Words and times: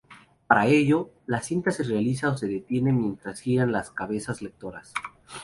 Para 0.47 0.65
ello, 0.65 1.11
la 1.27 1.41
cinta 1.43 1.69
se 1.69 1.83
ralentiza 1.83 2.29
o 2.31 2.35
se 2.35 2.47
detiene 2.47 2.91
mientras 2.91 3.39
giran 3.39 3.71
las 3.71 3.91
cabezas 3.91 4.41
lectoras. 4.41 4.95